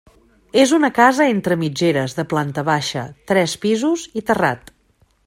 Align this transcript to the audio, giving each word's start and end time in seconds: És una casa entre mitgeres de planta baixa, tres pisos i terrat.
És 0.61 0.71
una 0.77 0.89
casa 0.99 1.27
entre 1.33 1.57
mitgeres 1.63 2.17
de 2.21 2.25
planta 2.33 2.63
baixa, 2.71 3.07
tres 3.33 3.55
pisos 3.67 4.11
i 4.23 4.29
terrat. 4.31 4.73